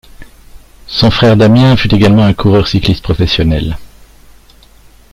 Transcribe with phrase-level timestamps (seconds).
[0.87, 3.77] Son frère Damien fut également un coureur cycliste professionnel.